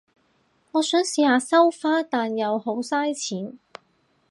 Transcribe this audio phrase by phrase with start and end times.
[0.71, 3.59] 都想試下收花，但又好晒錢